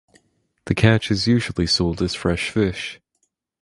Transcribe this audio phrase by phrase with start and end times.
[0.65, 2.99] The catch is usually sold as fresh fish.